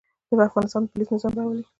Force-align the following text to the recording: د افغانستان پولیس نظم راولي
د 0.27 0.29
افغانستان 0.49 0.83
پولیس 0.91 1.09
نظم 1.13 1.33
راولي 1.37 1.63